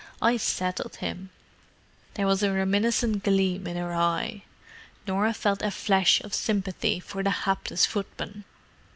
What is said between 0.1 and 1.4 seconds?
I settled him!"